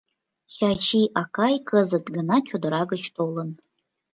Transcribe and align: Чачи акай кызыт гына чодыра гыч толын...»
Чачи 0.55 1.01
акай 1.21 1.55
кызыт 1.69 2.05
гына 2.15 2.37
чодыра 2.47 2.81
гыч 2.91 3.03
толын...» 3.15 3.49